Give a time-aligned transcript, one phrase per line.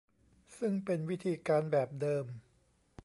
[0.59, 2.25] ซึ่งเป็นวิธีการแบบเดิม